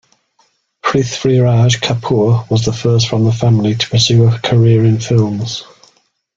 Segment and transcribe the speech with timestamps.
[0.83, 5.63] Prithviraj Kapoor was the first from the family to pursue a career in films.